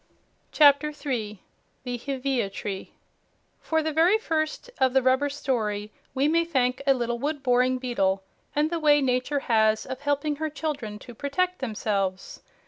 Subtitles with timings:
[0.51, 1.43] CHAPTER 3
[1.83, 2.95] THE HEVEA TREE
[3.59, 7.77] For the very first of the rubber story we may thank a little wood boring
[7.77, 8.23] beetle,
[8.55, 12.41] and the way nature has of helping her children to protect themselves.